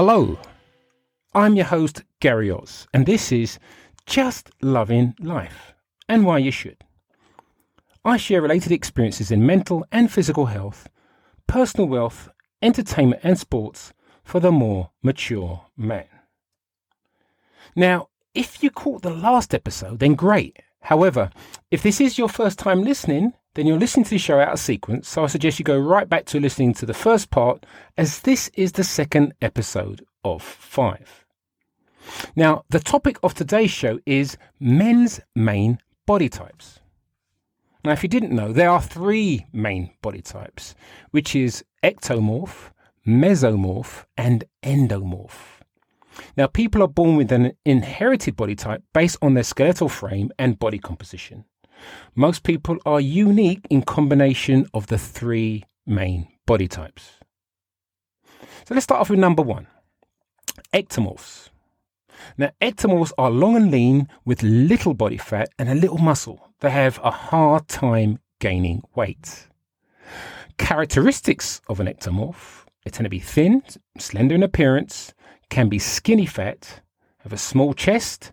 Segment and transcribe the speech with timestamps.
[0.00, 0.38] Hello,
[1.34, 3.58] I'm your host, Gary Oz, and this is
[4.06, 5.74] Just Loving Life
[6.08, 6.84] and Why You Should.
[8.04, 10.88] I share related experiences in mental and physical health,
[11.48, 12.28] personal wealth,
[12.62, 13.92] entertainment, and sports
[14.22, 16.06] for the more mature man.
[17.74, 20.60] Now, if you caught the last episode, then great.
[20.80, 21.30] However,
[21.70, 24.60] if this is your first time listening, then you're listening to the show out of
[24.60, 28.20] sequence, so I suggest you go right back to listening to the first part, as
[28.20, 31.24] this is the second episode of five.
[32.36, 36.80] Now, the topic of today's show is men's main body types.
[37.84, 40.74] Now, if you didn't know, there are three main body types,
[41.10, 42.70] which is ectomorph,
[43.06, 45.57] mesomorph, and endomorph.
[46.38, 50.56] Now, people are born with an inherited body type based on their skeletal frame and
[50.56, 51.44] body composition.
[52.14, 57.18] Most people are unique in combination of the three main body types.
[58.66, 59.66] So let's start off with number one
[60.72, 61.48] ectomorphs.
[62.36, 66.52] Now, ectomorphs are long and lean with little body fat and a little muscle.
[66.60, 69.48] They have a hard time gaining weight.
[70.56, 72.58] Characteristics of an ectomorph
[72.88, 73.62] they tend to be thin,
[73.98, 75.12] slender in appearance,
[75.50, 76.82] can be skinny fat,
[77.18, 78.32] have a small chest.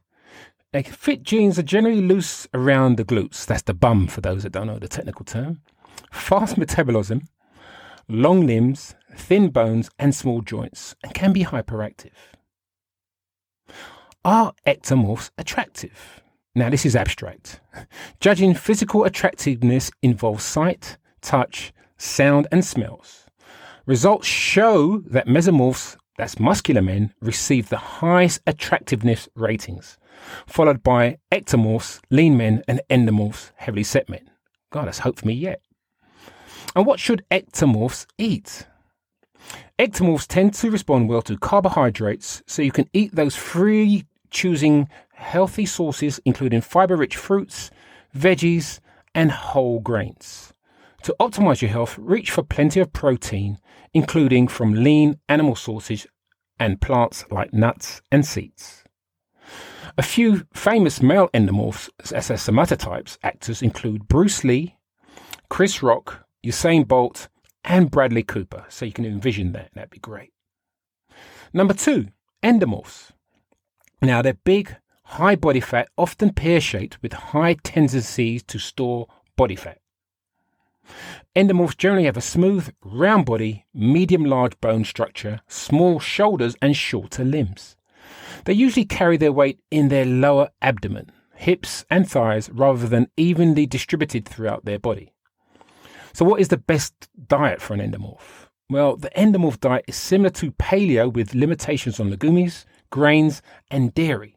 [0.71, 3.45] They fit jeans are generally loose around the glutes.
[3.45, 5.61] That's the bum for those that don't know the technical term.
[6.11, 7.27] Fast metabolism,
[8.07, 12.11] long limbs, thin bones, and small joints, and can be hyperactive.
[14.23, 16.21] Are ectomorphs attractive?
[16.55, 17.59] Now, this is abstract.
[18.19, 23.25] Judging physical attractiveness involves sight, touch, sound, and smells.
[23.85, 29.97] Results show that mesomorphs, that's muscular men, receive the highest attractiveness ratings,
[30.47, 34.29] followed by ectomorphs, lean men, and endomorphs, heavily set men.
[34.71, 35.61] God, that's hope for me yet.
[36.75, 38.67] And what should ectomorphs eat?
[39.77, 45.65] Ectomorphs tend to respond well to carbohydrates, so you can eat those free choosing healthy
[45.65, 47.71] sources, including fiber rich fruits,
[48.15, 48.79] veggies,
[49.13, 50.53] and whole grains.
[51.05, 53.59] To optimize your health, reach for plenty of protein,
[53.93, 56.07] including from lean animal sources
[56.59, 58.83] and plants like nuts and seeds.
[59.99, 64.77] A few famous male endomorphs as somatotypes actors include Bruce Lee,
[65.47, 67.27] Chris Rock, Usain Bolt,
[67.63, 68.65] and Bradley Cooper.
[68.69, 69.69] So you can envision that.
[69.75, 70.33] That'd be great.
[71.53, 72.07] Number two,
[72.41, 73.11] endomorphs.
[74.01, 79.05] Now they're big, high body fat, often pear shaped with high tendencies to store
[79.37, 79.77] body fat.
[81.35, 87.23] Endomorphs generally have a smooth, round body, medium large bone structure, small shoulders, and shorter
[87.23, 87.75] limbs.
[88.45, 93.65] They usually carry their weight in their lower abdomen, hips, and thighs rather than evenly
[93.65, 95.13] distributed throughout their body.
[96.13, 96.93] So, what is the best
[97.27, 98.47] diet for an endomorph?
[98.69, 104.34] Well, the endomorph diet is similar to paleo with limitations on legumes, grains, and dairy.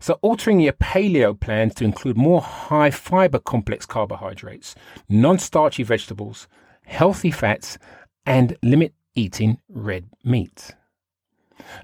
[0.00, 4.74] So, altering your paleo plans to include more high fiber complex carbohydrates,
[5.10, 6.48] non starchy vegetables,
[6.86, 7.78] healthy fats,
[8.24, 10.74] and limit eating red meat.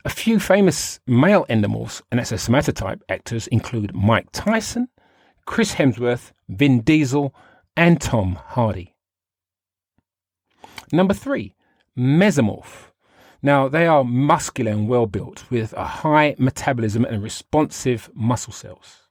[0.07, 4.89] A few famous male endomorphs and as a somatotype actors include Mike Tyson,
[5.45, 7.35] Chris Hemsworth, Vin Diesel,
[7.77, 8.95] and Tom Hardy.
[10.91, 11.55] Number three,
[11.97, 12.86] mesomorph.
[13.47, 19.05] Now, they are muscular and well built with a high metabolism and responsive muscle cells.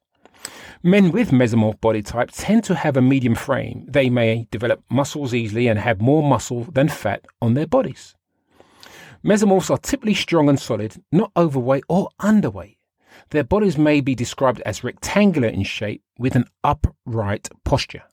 [0.84, 3.86] Men with mesomorph body type tend to have a medium frame.
[3.88, 8.14] They may develop muscles easily and have more muscle than fat on their bodies.
[9.24, 12.76] Mesomorphs are typically strong and solid, not overweight or underweight.
[13.30, 18.04] Their bodies may be described as rectangular in shape with an upright posture.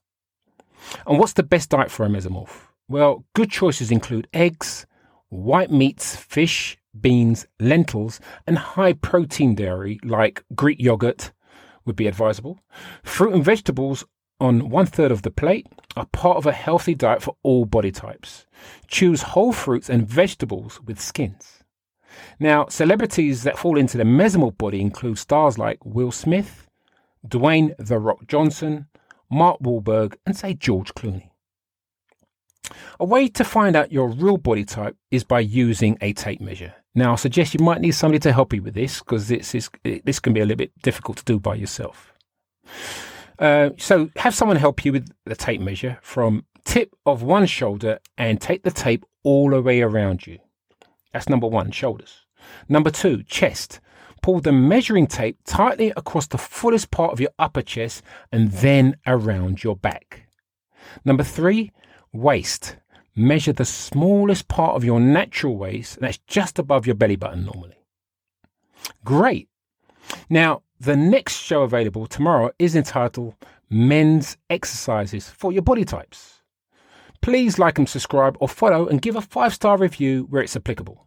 [1.05, 2.69] And what's the best diet for a mesomorph?
[2.87, 4.87] Well, good choices include eggs,
[5.32, 11.32] white meats, fish, beans, lentils, and high protein dairy like Greek yogurt
[11.87, 12.60] would be advisable.
[13.03, 14.04] Fruit and vegetables
[14.38, 15.66] on one third of the plate
[15.97, 18.46] are part of a healthy diet for all body types.
[18.88, 21.64] Choose whole fruits and vegetables with skins.
[22.38, 26.69] Now, celebrities that fall into the mesomorph body include stars like Will Smith,
[27.26, 28.87] Dwayne The Rock Johnson,
[29.31, 31.31] Mark Wahlberg, and say George Clooney.
[33.00, 36.74] A way to find out your real body type is by using a tape measure.
[36.94, 39.70] Now, I suggest you might need somebody to help you with this because this is
[40.04, 42.12] this can be a little bit difficult to do by yourself.
[43.38, 47.98] Uh, so, have someone help you with the tape measure from tip of one shoulder
[48.19, 50.38] and take the tape all the way around you.
[51.12, 52.26] That's number one, shoulders.
[52.69, 53.80] Number two, chest.
[54.22, 58.96] Pull the measuring tape tightly across the fullest part of your upper chest and then
[59.06, 60.28] around your back.
[61.04, 61.72] Number three,
[62.12, 62.76] waist.
[63.14, 67.44] measure the smallest part of your natural waist, and that's just above your belly button
[67.44, 67.76] normally.
[69.05, 69.49] Great.
[70.31, 73.35] Now, the next show available tomorrow is entitled
[73.70, 76.43] Men's Exercises for Your Body Types.
[77.20, 81.06] Please like and subscribe or follow and give a five star review where it's applicable.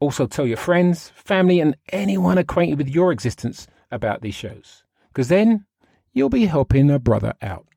[0.00, 5.28] Also, tell your friends, family, and anyone acquainted with your existence about these shows, because
[5.28, 5.66] then
[6.12, 7.67] you'll be helping a brother out.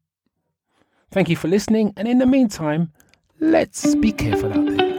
[1.11, 2.93] Thank you for listening, and in the meantime,
[3.41, 4.90] let's be careful out there.